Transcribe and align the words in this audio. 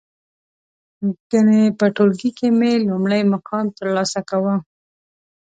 گني 1.31 1.61
په 1.79 1.85
ټولگي 1.95 2.31
کې 2.37 2.47
مې 2.57 2.71
لومړی 2.87 3.21
مقام 3.33 3.65
ترلاسه 3.77 4.19
کاوه. 4.29 4.55